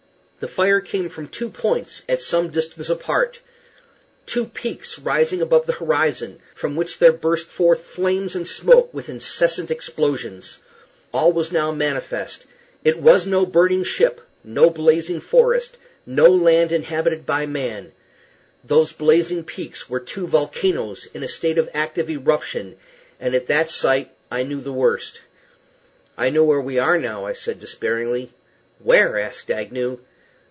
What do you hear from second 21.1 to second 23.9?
in a state of active eruption, and at that